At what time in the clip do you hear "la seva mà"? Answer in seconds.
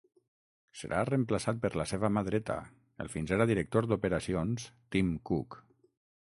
1.81-2.23